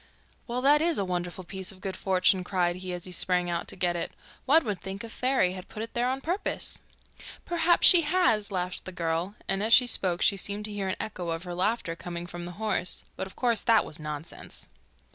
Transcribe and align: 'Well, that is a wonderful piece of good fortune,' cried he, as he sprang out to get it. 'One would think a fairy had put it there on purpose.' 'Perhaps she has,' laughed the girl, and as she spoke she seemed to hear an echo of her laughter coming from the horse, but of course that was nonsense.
'Well, 0.47 0.61
that 0.63 0.81
is 0.81 0.97
a 0.97 1.05
wonderful 1.05 1.43
piece 1.43 1.71
of 1.71 1.79
good 1.79 1.95
fortune,' 1.95 2.43
cried 2.43 2.77
he, 2.77 2.91
as 2.91 3.03
he 3.03 3.11
sprang 3.11 3.51
out 3.51 3.67
to 3.67 3.75
get 3.75 3.95
it. 3.95 4.11
'One 4.47 4.65
would 4.65 4.81
think 4.81 5.03
a 5.03 5.09
fairy 5.09 5.53
had 5.53 5.69
put 5.69 5.83
it 5.83 5.93
there 5.93 6.09
on 6.09 6.21
purpose.' 6.21 6.81
'Perhaps 7.45 7.85
she 7.85 8.01
has,' 8.01 8.51
laughed 8.51 8.85
the 8.85 8.91
girl, 8.91 9.35
and 9.47 9.61
as 9.61 9.73
she 9.75 9.85
spoke 9.85 10.23
she 10.23 10.37
seemed 10.37 10.65
to 10.65 10.73
hear 10.73 10.87
an 10.87 10.95
echo 10.99 11.29
of 11.29 11.43
her 11.43 11.53
laughter 11.53 11.95
coming 11.95 12.25
from 12.25 12.45
the 12.45 12.53
horse, 12.53 13.05
but 13.15 13.27
of 13.27 13.35
course 13.35 13.61
that 13.61 13.85
was 13.85 13.99
nonsense. 13.99 14.69